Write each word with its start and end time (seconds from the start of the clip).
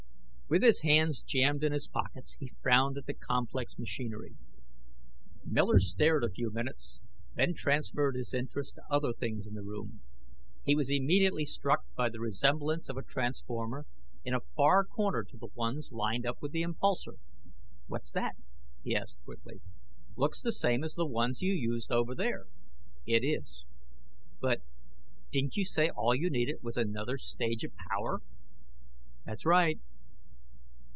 With 0.53 0.63
his 0.63 0.81
hands 0.81 1.21
jammed 1.23 1.63
in 1.63 1.71
his 1.71 1.87
pockets, 1.87 2.35
he 2.37 2.51
frowned 2.61 2.97
at 2.97 3.05
the 3.05 3.13
complex 3.13 3.79
machinery. 3.79 4.35
Miller 5.45 5.79
stared 5.79 6.25
a 6.25 6.29
few 6.29 6.51
moments; 6.51 6.99
then 7.35 7.53
transferred 7.53 8.17
his 8.17 8.33
interests 8.33 8.73
to 8.73 8.83
other 8.91 9.13
things 9.13 9.47
in 9.47 9.53
the 9.53 9.63
room. 9.63 10.01
He 10.65 10.75
was 10.75 10.89
immediately 10.89 11.45
struck 11.45 11.85
by 11.95 12.09
the 12.09 12.19
resemblance 12.19 12.89
of 12.89 12.97
a 12.97 13.01
transformer 13.01 13.85
in 14.25 14.33
a 14.33 14.41
far 14.41 14.83
corner 14.83 15.23
to 15.23 15.37
the 15.37 15.47
ones 15.55 15.93
linked 15.93 16.27
up 16.27 16.41
with 16.41 16.51
the 16.51 16.63
impulsor. 16.63 17.13
"What's 17.87 18.11
that?" 18.11 18.35
he 18.83 18.93
asked 18.93 19.23
quickly. 19.23 19.61
"Looks 20.17 20.41
the 20.41 20.51
same 20.51 20.83
as 20.83 20.95
the 20.95 21.05
ones 21.07 21.41
you 21.41 21.53
used 21.53 21.93
over 21.93 22.13
there." 22.13 22.47
"It 23.07 23.23
is." 23.25 23.63
"But 24.41 24.59
Didn't 25.31 25.55
you 25.55 25.63
say 25.63 25.87
all 25.89 26.13
you 26.13 26.29
needed 26.29 26.57
was 26.61 26.75
another 26.75 27.17
stage 27.17 27.63
of 27.63 27.71
power?" 27.89 28.19
"That's 29.25 29.45
right." 29.45 29.79